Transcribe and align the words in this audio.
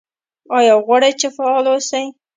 ایا 0.57 0.73
غواړئ 0.85 1.11
چې 1.19 1.27
فعال 1.35 1.65
اوسئ؟ 1.71 2.05